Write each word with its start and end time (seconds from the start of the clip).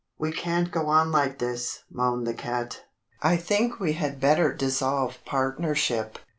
"We 0.17 0.31
can't 0.31 0.71
go 0.71 0.87
on 0.87 1.11
like 1.11 1.37
this," 1.37 1.83
moaned 1.91 2.25
the 2.25 2.33
cat. 2.33 2.85
"I 3.21 3.37
think 3.37 3.79
we 3.79 3.93
had 3.93 4.19
better 4.19 4.51
dissolve 4.51 5.19
partnership. 5.25 6.17